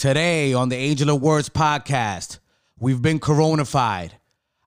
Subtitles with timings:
[0.00, 2.38] Today on the Angel of Words podcast,
[2.78, 4.12] we've been coronafied.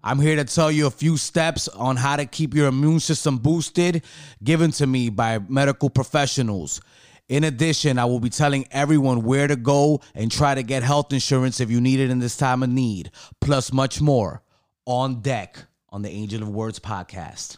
[0.03, 3.39] I'm here to tell you a few steps on how to keep your immune system
[3.39, 4.03] boosted,
[4.43, 6.81] given to me by medical professionals.
[7.29, 11.11] In addition, I will be telling everyone where to go and try to get health
[11.11, 13.09] insurance if you need it in this time of need,
[13.41, 14.43] plus much more
[14.85, 15.57] on deck
[15.89, 17.57] on the Angel of Words podcast.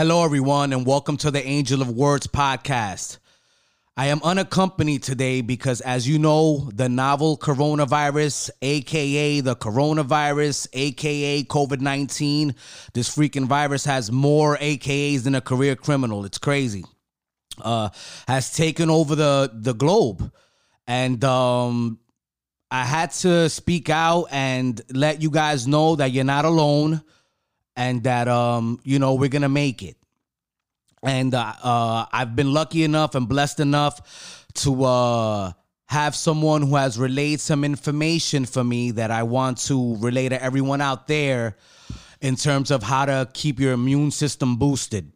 [0.00, 3.18] Hello, everyone, and welcome to the Angel of Words podcast.
[3.98, 11.42] I am unaccompanied today because, as you know, the novel coronavirus, aka the coronavirus, aka
[11.42, 12.54] COVID 19,
[12.94, 16.24] this freaking virus has more AKAs than a career criminal.
[16.24, 16.86] It's crazy.
[17.60, 17.90] Uh,
[18.26, 20.32] has taken over the, the globe.
[20.86, 21.98] And um,
[22.70, 27.02] I had to speak out and let you guys know that you're not alone
[27.80, 29.96] and that um you know we're gonna make it.
[31.02, 35.52] And uh, uh i've been lucky enough and blessed enough to uh
[35.86, 40.40] have someone who has relayed some information for me that i want to relay to
[40.42, 41.56] everyone out there
[42.20, 45.10] in terms of how to keep your immune system boosted.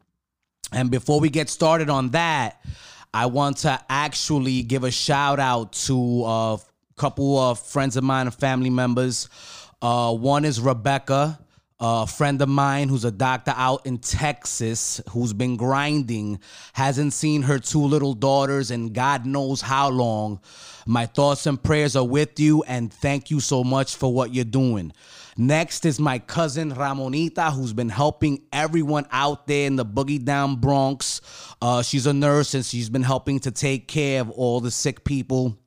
[0.73, 2.65] And before we get started on that
[3.13, 6.59] i want to actually give a shout out to a
[6.97, 9.29] couple of friends of mine and family members.
[9.83, 11.39] Uh, one is rebecca
[11.81, 16.39] a friend of mine who's a doctor out in Texas who's been grinding,
[16.73, 20.41] hasn't seen her two little daughters in God knows how long.
[20.87, 24.45] My thoughts and prayers are with you, and thank you so much for what you're
[24.45, 24.93] doing.
[25.37, 30.57] Next is my cousin Ramonita, who's been helping everyone out there in the Boogie Down
[30.57, 31.21] Bronx.
[31.61, 35.03] Uh, she's a nurse and she's been helping to take care of all the sick
[35.03, 35.59] people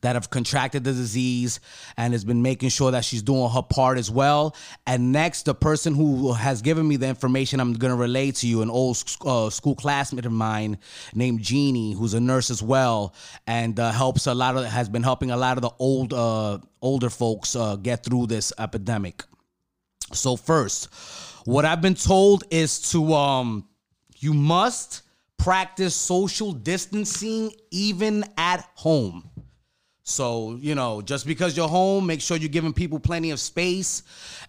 [0.00, 1.60] that have contracted the disease
[1.96, 4.56] and has been making sure that she's doing her part as well.
[4.86, 8.46] And next, the person who has given me the information I'm going to relay to
[8.46, 10.78] you, an old uh, school classmate of mine
[11.14, 13.14] named Jeannie, who's a nurse as well,
[13.46, 16.58] and uh, helps a lot of has been helping a lot of the old uh,
[16.82, 19.22] older folks uh, get through this epidemic.
[20.12, 20.92] So first,
[21.44, 23.68] what I've been told is to um,
[24.18, 25.02] you must
[25.38, 29.30] practice social distancing even at home.
[30.10, 34.02] So, you know, just because you're home, make sure you're giving people plenty of space.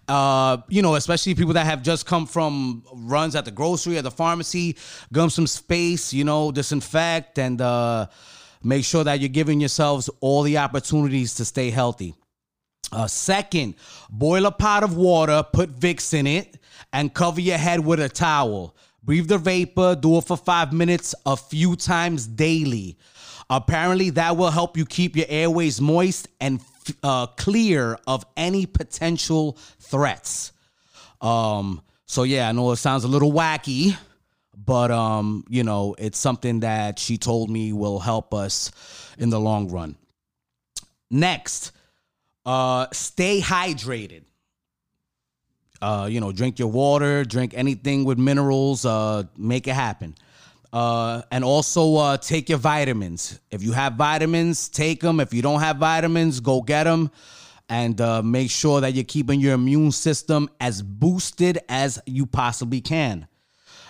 [0.08, 4.02] Uh, you know, especially people that have just come from runs at the grocery or
[4.02, 8.06] the pharmacy, give them some space, you know, disinfect and uh,
[8.62, 12.14] make sure that you're giving yourselves all the opportunities to stay healthy.
[12.90, 13.74] Uh, second,
[14.10, 16.58] boil a pot of water, put Vicks in it,
[16.92, 18.76] and cover your head with a towel.
[19.04, 22.98] Breathe the vapor, do it for five minutes a few times daily.
[23.52, 26.58] Apparently, that will help you keep your airways moist and
[27.02, 30.52] uh, clear of any potential threats.
[31.20, 33.94] Um, so yeah, I know it sounds a little wacky,
[34.56, 38.70] but um, you know, it's something that she told me will help us
[39.18, 39.96] in the long run.
[41.10, 41.72] Next,
[42.46, 44.22] uh, stay hydrated.
[45.82, 50.14] Uh, you know, drink your water, drink anything with minerals, uh, make it happen.
[50.72, 53.38] Uh, and also uh, take your vitamins.
[53.50, 55.20] If you have vitamins, take them.
[55.20, 57.10] If you don't have vitamins, go get them.
[57.68, 62.80] And uh, make sure that you're keeping your immune system as boosted as you possibly
[62.80, 63.26] can.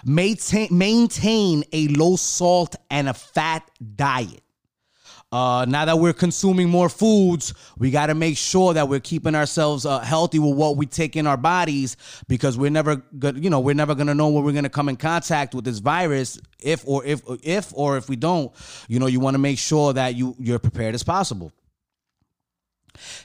[0.04, 4.43] Maintain, maintain a low salt and a fat diet.
[5.32, 9.34] Uh, now that we're consuming more foods, we got to make sure that we're keeping
[9.34, 11.97] ourselves uh, healthy with what we take in our bodies
[12.28, 13.43] because we're never good.
[13.43, 16.38] You know, we're never gonna know when we're gonna come in contact with this virus.
[16.60, 18.53] If or if if or if we don't,
[18.88, 21.50] you know, you want to make sure that you you're prepared as possible.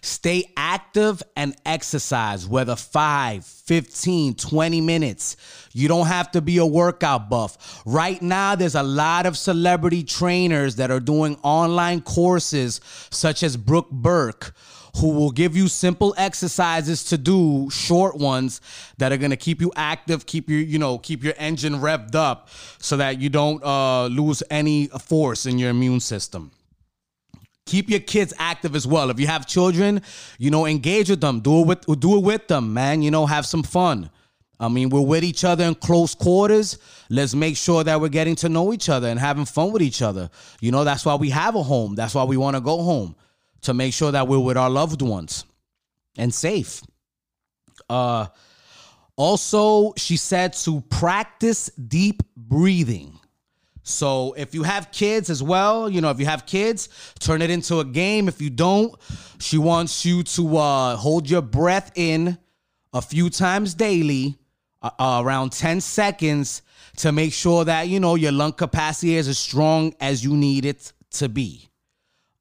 [0.01, 5.37] Stay active and exercise, whether 5, 15, 20 minutes.
[5.73, 7.81] You don't have to be a workout buff.
[7.85, 13.57] Right now, there's a lot of celebrity trainers that are doing online courses, such as
[13.57, 14.53] Brooke Burke,
[14.97, 18.61] who will give you simple exercises to do, short ones
[18.97, 22.49] that are gonna keep you active, keep your, you know, keep your engine revved up
[22.79, 26.51] so that you don't uh, lose any force in your immune system
[27.67, 29.09] keep your kids active as well.
[29.09, 30.01] If you have children,
[30.39, 31.41] you know, engage with them.
[31.41, 33.01] Do it with do it with them, man.
[33.01, 34.09] You know, have some fun.
[34.59, 36.79] I mean, we're with each other in close quarters.
[37.09, 40.01] Let's make sure that we're getting to know each other and having fun with each
[40.01, 40.31] other.
[40.61, 41.93] You know, that's why we have a home.
[41.93, 43.15] That's why we want to go home
[43.61, 45.45] to make sure that we're with our loved ones
[46.17, 46.81] and safe.
[47.89, 48.27] Uh
[49.17, 53.19] also, she said to practice deep breathing.
[53.87, 56.89] So if you have kids as well, you know, if you have kids,
[57.19, 58.27] turn it into a game.
[58.27, 58.93] If you don't,
[59.39, 62.37] she wants you to uh, hold your breath in
[62.91, 64.37] a few times daily,
[64.81, 66.63] uh, uh, around 10 seconds,
[66.97, 70.65] to make sure that, you know, your lung capacity is as strong as you need
[70.65, 71.69] it to be.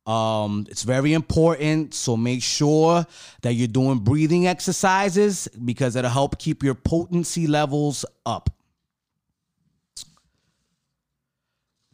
[0.05, 1.95] Um, it's very important.
[1.95, 3.07] So make sure
[3.43, 8.51] that you're doing breathing exercises because it'll help keep your potency levels up.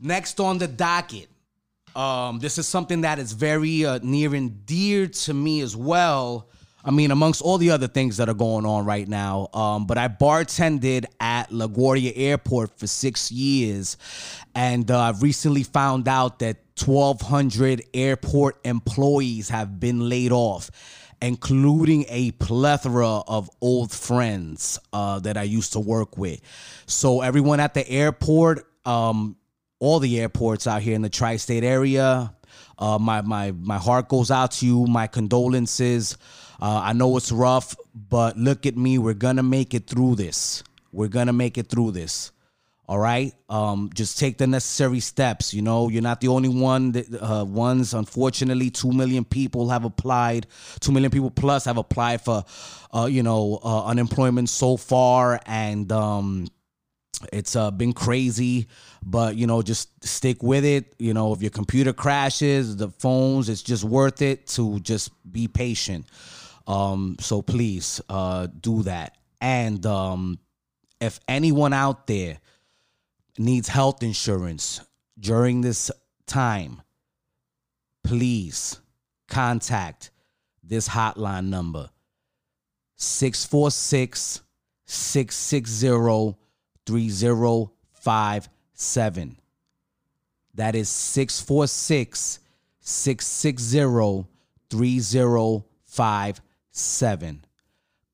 [0.05, 1.29] Next on the docket,
[1.95, 6.49] um, this is something that is very uh, near and dear to me as well.
[6.85, 9.49] I mean, amongst all the other things that are going on right now.
[9.55, 13.97] Um, but I bartended at LaGuardia Airport for six years,
[14.57, 20.69] and uh, I've recently found out that 1,200 airport employees have been laid off,
[21.21, 26.41] including a plethora of old friends uh, that I used to work with.
[26.87, 29.37] So everyone at the airport, um,
[29.82, 32.32] all the airports out here in the tri-state area.
[32.79, 34.87] Uh, my my my heart goes out to you.
[34.87, 36.17] My condolences.
[36.61, 38.99] Uh, I know it's rough, but look at me.
[38.99, 40.62] We're gonna make it through this.
[40.93, 42.31] We're gonna make it through this.
[42.87, 43.32] All right.
[43.49, 45.52] Um, just take the necessary steps.
[45.52, 46.93] You know, you're not the only one.
[46.93, 50.46] That, uh, ones, unfortunately, two million people have applied.
[50.79, 52.44] Two million people plus have applied for,
[52.94, 56.46] uh, you know, uh, unemployment so far, and um,
[57.33, 58.69] it's uh, been crazy,
[59.05, 60.95] but you know, just stick with it.
[60.99, 65.49] You know, if your computer crashes, the phones, it's just worth it to just be
[65.49, 66.07] patient.
[66.67, 69.17] Um, so please uh, do that.
[69.41, 70.39] And um,
[71.01, 72.39] if anyone out there
[73.39, 74.81] needs health insurance
[75.19, 75.91] during this
[76.27, 76.83] time,
[78.05, 78.81] please
[79.29, 80.11] contact
[80.63, 81.91] this hotline number
[82.97, 84.43] 646
[84.87, 86.42] 660
[86.87, 89.37] 3057.
[90.55, 92.38] That is 646
[92.81, 94.26] 660
[94.70, 97.44] 3057.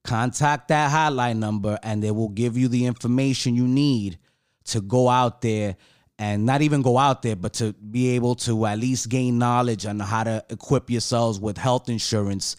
[0.04, 4.18] Contact that hotline number and they will give you the information you need
[4.64, 5.76] to go out there
[6.18, 9.86] and not even go out there, but to be able to at least gain knowledge
[9.86, 12.56] on how to equip yourselves with health insurance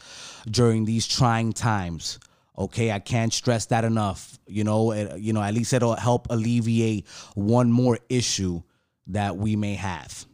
[0.49, 2.19] during these trying times.
[2.59, 4.37] Okay, I can't stress that enough.
[4.45, 8.61] You know, it, you know, at least it'll help alleviate one more issue
[9.07, 10.25] that we may have.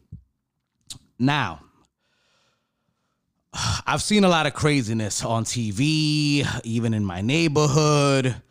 [1.20, 1.62] Now,
[3.86, 8.42] I've seen a lot of craziness on TV, even in my neighborhood.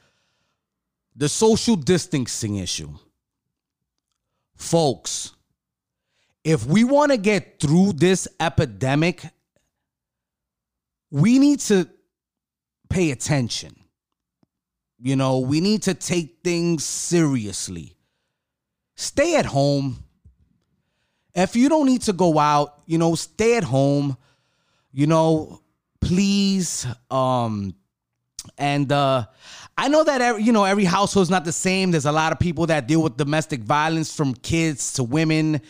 [1.17, 2.91] The social distancing issue.
[4.55, 5.33] Folks,
[6.45, 9.23] if we want to get through this epidemic,
[11.11, 11.89] we need to
[12.95, 13.75] pay attention.
[15.01, 17.97] You know, we need to take things seriously.
[18.95, 19.99] Stay at home.
[21.35, 24.17] If you don't need to go out, you know, stay at home.
[24.93, 25.61] You know,
[26.01, 27.75] please um
[28.59, 29.25] and uh
[29.77, 31.91] I know that every, you know every household is not the same.
[31.91, 35.61] There's a lot of people that deal with domestic violence from kids to women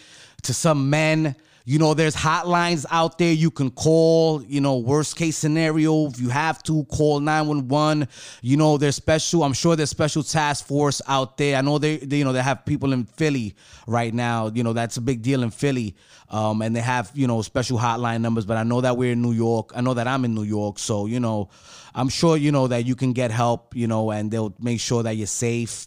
[0.43, 1.37] to some men.
[1.66, 4.43] You know, there's hotlines out there you can call.
[4.43, 8.06] You know, worst case scenario, if you have to, call 911.
[8.43, 11.56] You know, there's special, I'm sure there's special task force out there.
[11.56, 13.55] I know they, they you know, they have people in Philly
[13.87, 14.50] right now.
[14.55, 15.96] You know, that's a big deal in Philly.
[16.28, 18.44] Um, and they have, you know, special hotline numbers.
[18.44, 19.72] But I know that we're in New York.
[19.75, 20.78] I know that I'm in New York.
[20.78, 21.49] So, you know,
[21.94, 25.02] I'm sure, you know, that you can get help, you know, and they'll make sure
[25.02, 25.87] that you're safe.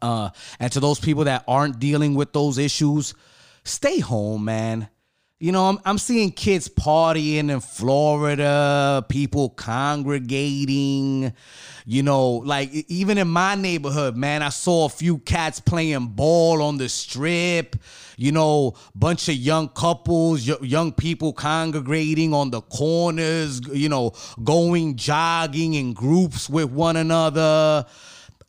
[0.00, 3.12] Uh, and to those people that aren't dealing with those issues,
[3.64, 4.88] stay home, man.
[5.42, 11.32] You know, I'm, I'm seeing kids partying in Florida, people congregating.
[11.84, 16.62] You know, like even in my neighborhood, man, I saw a few cats playing ball
[16.62, 17.74] on the strip.
[18.16, 24.12] You know, bunch of young couples, young people congregating on the corners, you know,
[24.44, 27.84] going jogging in groups with one another.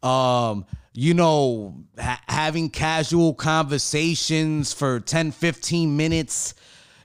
[0.03, 6.54] Um, you know, ha- having casual conversations for 10, 15 minutes,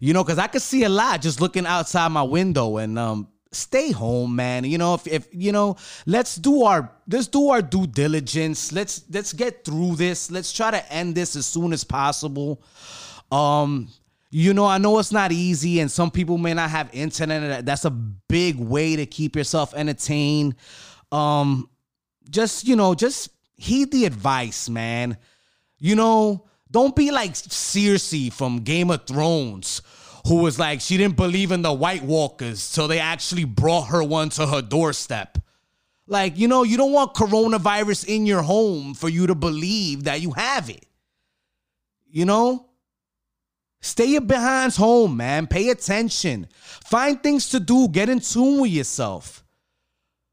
[0.00, 3.28] you know, because I could see a lot just looking outside my window and, um,
[3.52, 4.64] stay home man.
[4.64, 5.76] You know if, if you know
[6.06, 8.72] let's do our let's do our due diligence.
[8.72, 10.30] Let's let's get through this.
[10.30, 12.62] Let's try to end this as soon as possible.
[13.32, 13.88] Um
[14.30, 17.64] you know i know it's not easy and some people may not have internet.
[17.64, 20.54] That's a big way to keep yourself entertained.
[21.10, 21.70] Um
[22.28, 25.18] just you know just heed the advice, man.
[25.78, 29.82] You know, don't be like Cersei from Game of Thrones,
[30.26, 34.02] who was like, she didn't believe in the White Walkers, so they actually brought her
[34.02, 35.38] one to her doorstep.
[36.06, 40.22] Like, you know, you don't want coronavirus in your home for you to believe that
[40.22, 40.86] you have it.
[42.10, 42.64] You know?
[43.80, 45.46] Stay your behinds home, man.
[45.46, 46.48] Pay attention.
[46.84, 47.88] Find things to do.
[47.88, 49.44] Get in tune with yourself.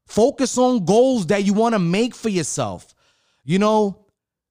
[0.06, 2.94] Focus on goals that you want to make for yourself.
[3.46, 4.04] You know,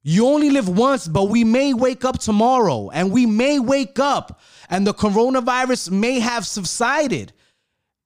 [0.03, 4.39] you only live once, but we may wake up tomorrow and we may wake up
[4.69, 7.33] and the coronavirus may have subsided,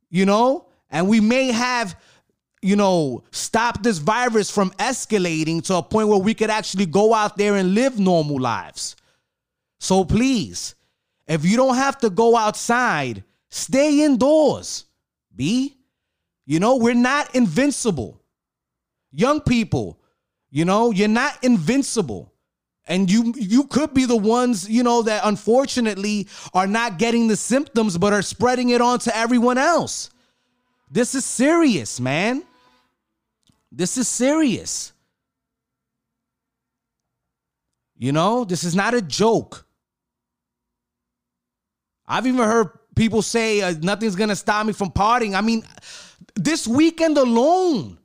[0.10, 1.96] you know, and we may have,
[2.64, 7.14] you know, stopped this virus from escalating to a point where we could actually go
[7.14, 8.96] out there and live normal lives.
[9.80, 10.74] So please,
[11.28, 14.86] if you don't have to go outside, stay indoors.
[15.36, 15.78] B.
[16.48, 18.20] You know, we're not invincible.
[19.12, 19.99] Young people,
[20.52, 22.34] you know, you're not invincible.
[22.88, 27.36] And you you could be the ones, you know, that unfortunately are not getting the
[27.36, 30.10] symptoms but are spreading it on to everyone else.
[30.90, 32.44] This is serious, man.
[33.72, 34.92] This is serious.
[37.96, 39.68] You know, this is not a joke.
[42.08, 45.36] I've even heard people say uh, nothing's going to stop me from partying.
[45.36, 45.64] I mean,
[46.36, 47.99] this weekend alone,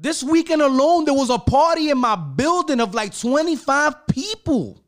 [0.00, 4.82] this weekend alone, there was a party in my building of like 25 people.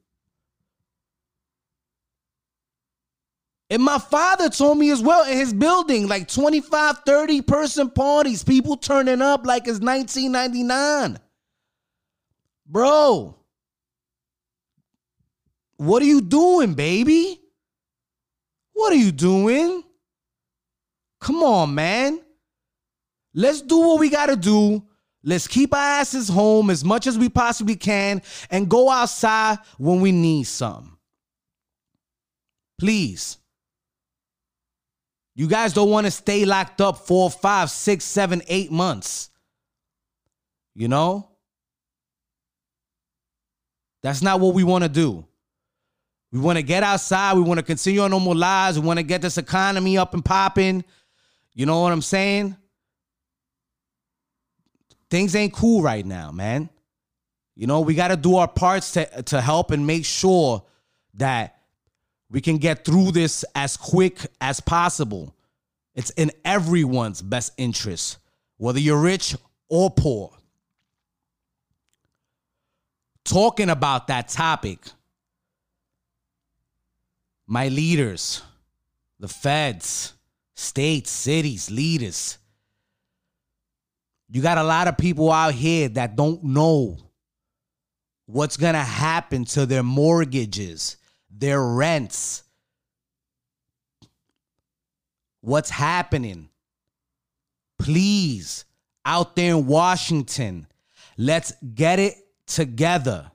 [3.68, 8.42] And my father told me as well in his building, like 25, 30 person parties,
[8.42, 11.18] people turning up like it's 1999.
[12.66, 13.36] Bro,
[15.76, 17.38] what are you doing, baby?
[18.72, 19.84] What are you doing?
[21.20, 22.20] Come on, man.
[23.34, 24.86] Let's do what we got to do.
[25.24, 30.00] Let's keep our asses home as much as we possibly can and go outside when
[30.00, 30.98] we need some.
[32.78, 33.38] Please.
[35.34, 39.30] You guys don't want to stay locked up four, five, six, seven, eight months.
[40.74, 41.28] You know?
[44.02, 45.24] That's not what we want to do.
[46.32, 47.34] We want to get outside.
[47.34, 48.78] We want to continue our normal lives.
[48.78, 50.84] We want to get this economy up and popping.
[51.54, 52.56] You know what I'm saying?
[55.12, 56.70] Things ain't cool right now, man.
[57.54, 60.64] You know, we got to do our parts to, to help and make sure
[61.12, 61.60] that
[62.30, 65.36] we can get through this as quick as possible.
[65.94, 68.16] It's in everyone's best interest,
[68.56, 69.36] whether you're rich
[69.68, 70.32] or poor.
[73.22, 74.78] Talking about that topic
[77.46, 78.40] my leaders,
[79.20, 80.14] the feds,
[80.54, 82.38] states, cities, leaders.
[84.32, 86.96] You got a lot of people out here that don't know
[88.24, 90.96] what's going to happen to their mortgages,
[91.30, 92.42] their rents.
[95.42, 96.48] What's happening?
[97.78, 98.64] Please,
[99.04, 100.66] out there in Washington,
[101.18, 102.14] let's get it
[102.46, 103.30] together.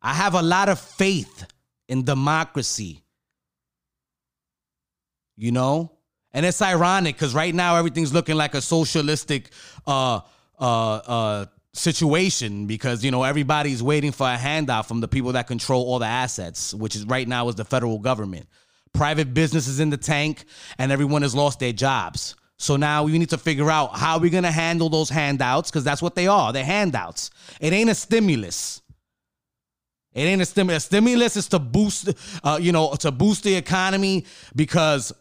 [0.00, 1.44] I have a lot of faith
[1.88, 3.02] in democracy.
[5.36, 5.95] You know?
[6.32, 9.50] And it's ironic because right now everything's looking like a socialistic
[9.86, 10.20] uh
[10.58, 15.46] uh uh situation because you know everybody's waiting for a handout from the people that
[15.46, 18.46] control all the assets, which is right now is the federal government.
[18.92, 20.44] Private businesses in the tank,
[20.78, 22.34] and everyone has lost their jobs.
[22.58, 26.00] So now we need to figure out how we're gonna handle those handouts because that's
[26.00, 26.52] what they are.
[26.52, 27.30] They're handouts.
[27.60, 28.80] It ain't a stimulus.
[30.14, 30.84] It ain't a stimulus.
[30.84, 32.08] A stimulus is to boost,
[32.42, 35.12] uh, you know, to boost the economy because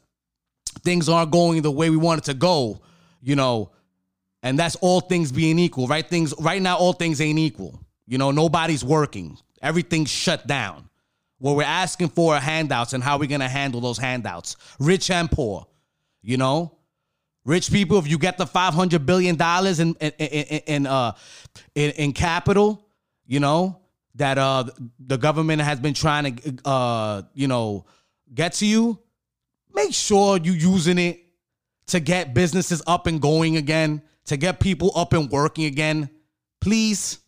[0.83, 2.81] things aren't going the way we want it to go,
[3.21, 3.71] you know,
[4.43, 6.07] and that's all things being equal, right?
[6.07, 7.79] Things right now, all things ain't equal.
[8.05, 9.37] You know, nobody's working.
[9.61, 10.89] Everything's shut down.
[11.39, 15.29] What we're asking for are handouts and how we're gonna handle those handouts, rich and
[15.29, 15.65] poor.
[16.21, 16.77] You know,
[17.43, 17.97] rich people.
[17.97, 21.13] If you get the five hundred billion dollars in in in, in uh
[21.73, 22.87] in, in capital,
[23.25, 23.79] you know,
[24.15, 24.65] that uh
[24.99, 27.85] the government has been trying to uh you know
[28.33, 28.99] get to you,
[29.75, 31.21] make sure you're using it
[31.87, 36.09] to get businesses up and going again, to get people up and working again.
[36.61, 37.19] Please.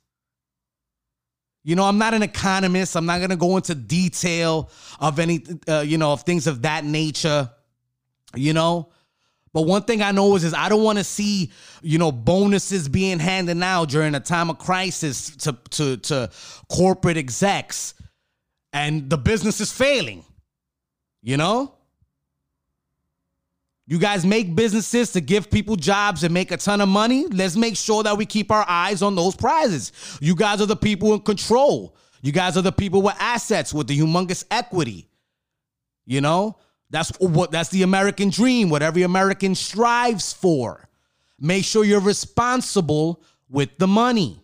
[1.63, 2.95] You know, I'm not an economist.
[2.95, 6.61] I'm not going to go into detail of any uh, you know, of things of
[6.61, 7.49] that nature.
[8.35, 8.89] You know,
[9.53, 11.51] but one thing I know is, is I don't want to see,
[11.81, 16.29] you know, bonuses being handed out during a time of crisis to, to, to
[16.69, 17.93] corporate execs
[18.71, 20.23] and the business is failing.
[21.23, 21.73] You know?
[23.89, 27.25] You guys make businesses to give people jobs and make a ton of money.
[27.27, 29.93] Let's make sure that we keep our eyes on those prizes.
[30.19, 31.95] You guys are the people in control.
[32.21, 35.07] You guys are the people with assets, with the humongous equity.
[36.05, 36.57] You know,
[36.89, 40.89] that's what that's the American dream, what every American strives for.
[41.39, 44.43] Make sure you're responsible with the money.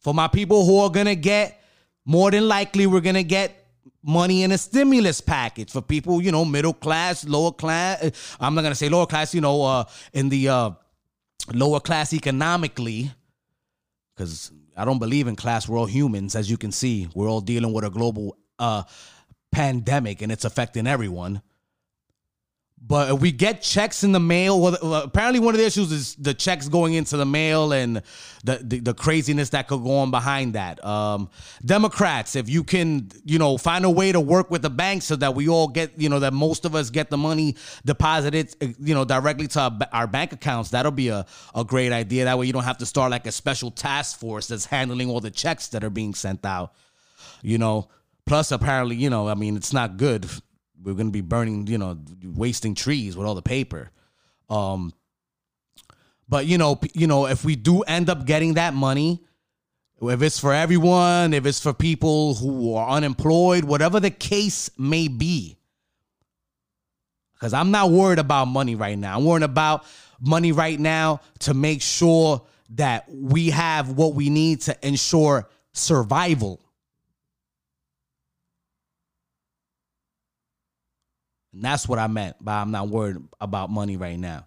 [0.00, 1.62] For my people who are gonna get,
[2.04, 3.67] more than likely, we're gonna get
[4.02, 8.36] money in a stimulus package for people, you know, middle class, lower class.
[8.40, 10.70] I'm not gonna say lower class, you know, uh, in the uh,
[11.52, 13.10] lower class economically,
[14.14, 15.68] because I don't believe in class.
[15.68, 17.08] We're all humans, as you can see.
[17.14, 18.84] We're all dealing with a global uh,
[19.50, 21.42] pandemic, and it's affecting everyone.
[22.80, 26.14] But if we get checks in the mail, well, apparently one of the issues is
[26.14, 28.02] the checks going into the mail and
[28.44, 30.82] the, the, the craziness that could go on behind that.
[30.82, 31.28] Um,
[31.62, 35.16] Democrats, if you can, you know, find a way to work with the banks so
[35.16, 38.94] that we all get, you know, that most of us get the money deposited, you
[38.94, 42.24] know, directly to our, our bank accounts, that'll be a, a great idea.
[42.24, 45.20] That way you don't have to start like a special task force that's handling all
[45.20, 46.72] the checks that are being sent out,
[47.42, 47.88] you know.
[48.24, 50.26] Plus, apparently, you know, I mean, it's not good
[50.82, 53.90] we're to be burning, you know, wasting trees with all the paper.
[54.48, 54.92] Um,
[56.28, 59.24] but you know, you know, if we do end up getting that money,
[60.00, 65.08] if it's for everyone, if it's for people who are unemployed, whatever the case may
[65.08, 65.58] be,
[67.34, 69.16] because I'm not worried about money right now.
[69.16, 69.84] I'm worried about
[70.20, 76.60] money right now to make sure that we have what we need to ensure survival.
[81.52, 84.46] And that's what I meant by I'm not worried about money right now.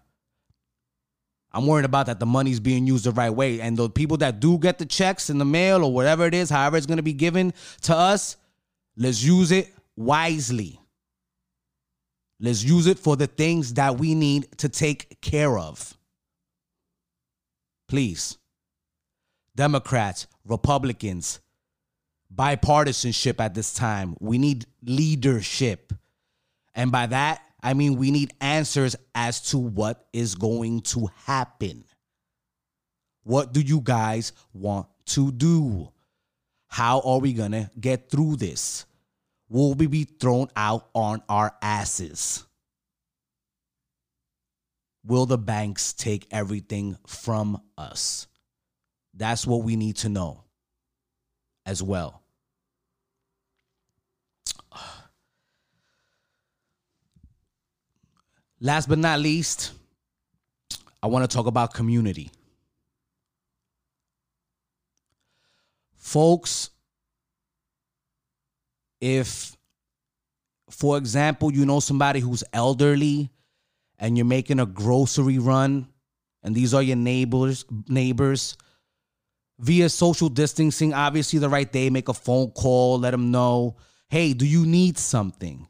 [1.52, 3.60] I'm worried about that the money's being used the right way.
[3.60, 6.48] And the people that do get the checks in the mail or whatever it is,
[6.48, 8.36] however it's going to be given to us,
[8.96, 10.80] let's use it wisely.
[12.40, 15.96] Let's use it for the things that we need to take care of.
[17.86, 18.38] Please.
[19.54, 21.40] Democrats, Republicans,
[22.34, 24.16] bipartisanship at this time.
[24.18, 25.92] We need leadership.
[26.74, 31.84] And by that, I mean we need answers as to what is going to happen.
[33.24, 35.92] What do you guys want to do?
[36.68, 38.86] How are we going to get through this?
[39.48, 42.44] Will we be thrown out on our asses?
[45.04, 48.26] Will the banks take everything from us?
[49.14, 50.44] That's what we need to know
[51.66, 52.21] as well.
[58.64, 59.72] Last but not least,
[61.02, 62.30] I want to talk about community.
[65.96, 66.70] Folks,
[69.00, 69.56] if,
[70.70, 73.30] for example, you know somebody who's elderly
[73.98, 75.88] and you're making a grocery run,
[76.44, 78.56] and these are your neighbors, neighbors,
[79.58, 83.74] via social distancing, obviously the right day, make a phone call, let them know,
[84.08, 85.66] hey, do you need something?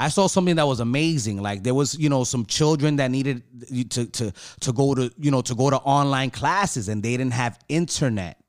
[0.00, 1.42] I saw something that was amazing.
[1.42, 3.42] Like there was, you know, some children that needed
[3.90, 7.32] to to to go to, you know, to go to online classes and they didn't
[7.32, 8.40] have internet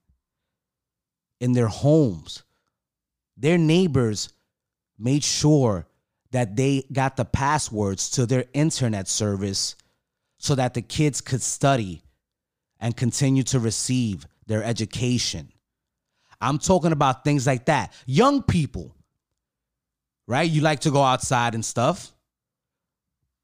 [1.39, 2.43] in their homes.
[3.35, 4.29] Their neighbors
[4.99, 5.88] made sure
[6.31, 9.75] that they got the passwords to their internet service
[10.38, 12.03] so that the kids could study
[12.79, 15.51] and continue to receive their education.
[16.39, 17.91] I'm talking about things like that.
[18.05, 18.95] Young people
[20.30, 20.50] right?
[20.50, 22.13] You like to go outside and stuff.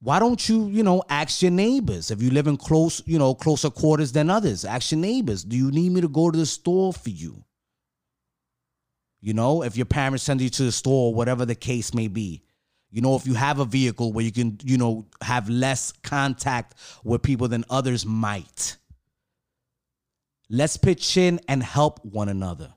[0.01, 3.33] Why don't you, you know, ask your neighbors if you live in close, you know,
[3.33, 4.63] closer quarters than others?
[4.63, 7.43] Ask your neighbors, do you need me to go to the store for you?
[9.19, 12.43] You know, if your parents send you to the store, whatever the case may be.
[12.91, 16.75] You know, if you have a vehicle where you can, you know, have less contact
[17.03, 18.77] with people than others might.
[20.51, 22.74] Let's pitch in and help one another.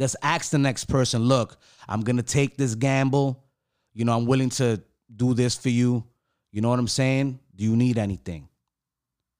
[0.00, 3.44] Let's ask the next person, look, I'm to take this gamble.
[3.92, 4.82] You know, I'm willing to
[5.14, 6.02] do this for you.
[6.50, 7.38] You know what I'm saying?
[7.54, 8.48] Do you need anything?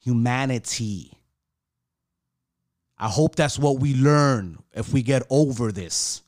[0.00, 1.12] Humanity.
[2.98, 6.20] I hope that's what we learn if we get over this.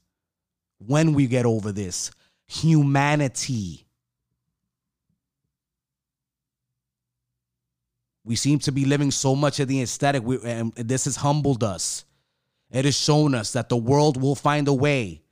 [0.79, 2.11] When we get over this,
[2.47, 3.87] humanity.
[8.25, 11.63] We seem to be living so much of the aesthetic, we, and this has humbled
[11.63, 12.07] us.
[12.73, 15.23] It has shown us that the world will find a way.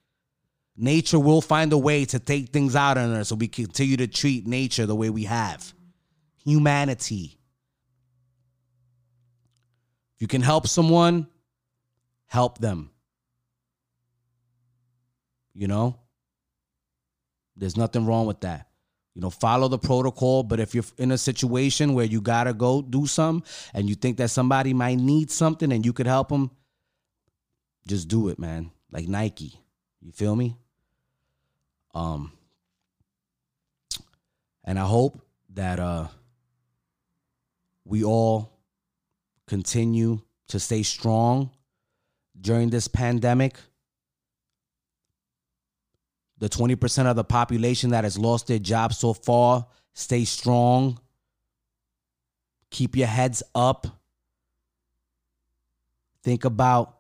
[0.77, 4.07] Nature will find a way to take things out on us so we continue to
[4.07, 5.73] treat nature the way we have.
[6.45, 7.39] Humanity.
[10.17, 11.27] If you can help someone,
[12.27, 12.91] help them.
[15.55, 15.99] You know?
[17.57, 18.69] There's nothing wrong with that.
[19.15, 20.43] You know, follow the protocol.
[20.43, 24.19] But if you're in a situation where you gotta go do something and you think
[24.19, 26.51] that somebody might need something and you could help them,
[27.87, 28.71] just do it, man.
[28.91, 29.61] Like Nike.
[30.01, 30.57] You feel me?
[31.95, 32.33] Um
[34.65, 35.21] and I hope
[35.55, 36.09] that uh
[37.85, 38.59] we all
[39.47, 41.51] continue to stay strong
[42.41, 43.59] during this pandemic.
[46.39, 50.99] The 20% of the population that has lost their job so far, stay strong.
[52.71, 53.87] Keep your heads up.
[56.23, 57.00] Think about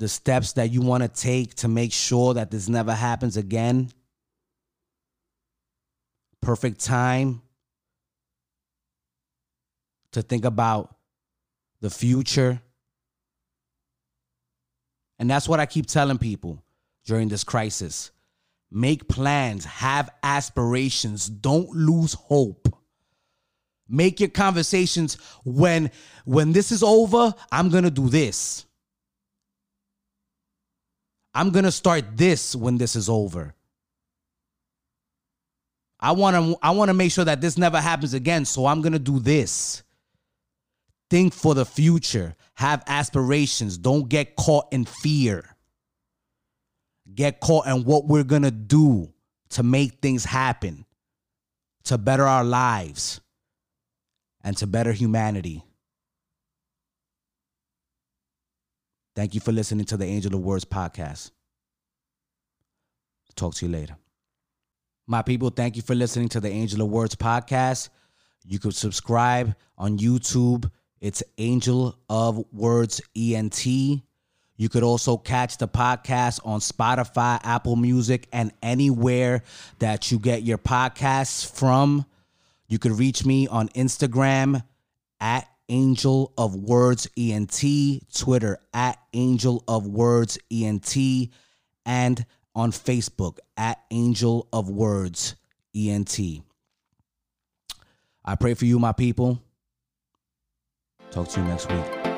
[0.00, 3.90] the steps that you want to take to make sure that this never happens again.
[6.40, 7.42] Perfect time
[10.12, 10.96] to think about
[11.82, 12.62] the future.
[15.18, 16.62] And that's what I keep telling people
[17.04, 18.10] during this crisis.
[18.70, 22.74] Make plans, have aspirations, don't lose hope.
[23.86, 25.90] Make your conversations when
[26.24, 28.64] when this is over, I'm going to do this.
[31.34, 33.54] I'm going to start this when this is over.
[36.00, 38.80] I want to I want to make sure that this never happens again, so I'm
[38.80, 39.82] going to do this.
[41.10, 42.34] Think for the future.
[42.54, 43.76] Have aspirations.
[43.76, 45.44] Don't get caught in fear.
[47.14, 49.12] Get caught in what we're going to do
[49.50, 50.86] to make things happen,
[51.84, 53.20] to better our lives,
[54.42, 55.64] and to better humanity.
[59.16, 61.30] Thank you for listening to the Angel of Words podcast.
[63.36, 63.96] Talk to you later.
[65.06, 67.88] My people, thank you for listening to the Angel of Words podcast.
[68.44, 70.70] You could subscribe on YouTube
[71.00, 73.66] it's Angel of Words ENT.
[73.66, 79.42] You could also catch the podcast on Spotify, Apple Music, and anywhere
[79.78, 82.04] that you get your podcasts from.
[82.68, 84.62] You could reach me on Instagram
[85.20, 87.64] at Angel of Words ENT,
[88.12, 90.96] Twitter at Angel of Words ENT,
[91.86, 95.36] and on Facebook at Angel of Words
[95.74, 96.18] ENT.
[98.24, 99.40] I pray for you, my people.
[101.10, 102.09] Talk to you next week.